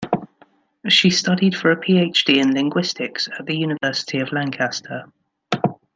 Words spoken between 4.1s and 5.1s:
of Lancaster.